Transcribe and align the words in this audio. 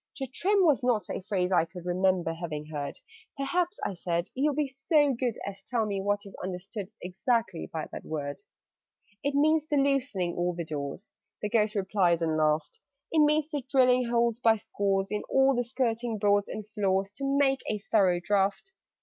"To 0.15 0.25
trim" 0.25 0.63
was 0.65 0.81
not 0.83 1.11
a 1.11 1.21
phrase 1.21 1.51
I 1.51 1.65
could 1.65 1.85
Remember 1.85 2.33
having 2.33 2.65
heard: 2.65 2.97
"Perhaps," 3.37 3.79
I 3.85 3.93
said, 3.93 4.29
"you'll 4.33 4.55
be 4.55 4.67
so 4.67 5.13
good 5.13 5.37
As 5.45 5.61
tell 5.61 5.85
me 5.85 6.01
what 6.01 6.21
is 6.25 6.33
understood 6.43 6.89
Exactly 7.03 7.67
by 7.71 7.87
that 7.91 8.03
word?" 8.03 8.41
"It 9.23 9.35
means 9.35 9.67
the 9.67 9.77
loosening 9.77 10.33
all 10.35 10.55
the 10.55 10.65
doors," 10.65 11.11
The 11.43 11.49
Ghost 11.49 11.75
replied, 11.75 12.23
and 12.23 12.35
laughed: 12.35 12.79
"It 13.11 13.19
means 13.19 13.49
the 13.51 13.61
drilling 13.69 14.05
holes 14.05 14.39
by 14.39 14.55
scores 14.55 15.11
In 15.11 15.21
all 15.29 15.53
the 15.53 15.63
skirting 15.63 16.17
boards 16.17 16.49
and 16.49 16.67
floors, 16.67 17.11
To 17.17 17.23
make 17.37 17.61
a 17.67 17.77
thorough 17.77 18.19
draught. 18.19 18.71